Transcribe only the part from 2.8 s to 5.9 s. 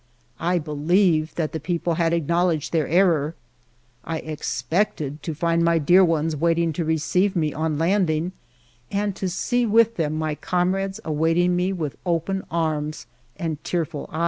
error; I expected to find my